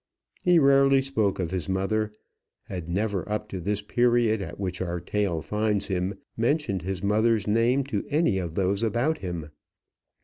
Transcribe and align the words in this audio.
He 0.43 0.57
rarely 0.57 0.99
spoke 1.03 1.37
of 1.37 1.51
his 1.51 1.69
mother, 1.69 2.11
had 2.63 2.89
never, 2.89 3.29
up 3.31 3.47
to 3.49 3.59
this 3.61 3.83
period 3.83 4.41
at 4.41 4.59
which 4.59 4.81
our 4.81 4.99
tale 4.99 5.43
finds 5.43 5.89
him, 5.89 6.17
mentioned 6.35 6.81
his 6.81 7.03
mother's 7.03 7.45
name 7.45 7.83
to 7.83 8.03
any 8.09 8.39
of 8.39 8.55
those 8.55 8.81
about 8.81 9.19
him. 9.19 9.51